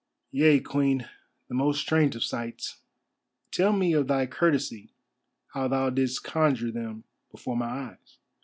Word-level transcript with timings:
"Yea, 0.31 0.59
Queen, 0.59 1.07
the 1.47 1.53
most 1.53 1.79
strange 1.79 2.15
of 2.15 2.23
sights. 2.23 2.77
Tell 3.51 3.71
me 3.71 3.93
of 3.93 4.07
thy 4.07 4.25
courtesy 4.25 4.89
how 5.53 5.67
thou 5.67 5.91
didst 5.91 6.23
conjure 6.23 6.71
them 6.71 7.03
before 7.29 7.55
my 7.55 7.69
eyes." 7.89 8.17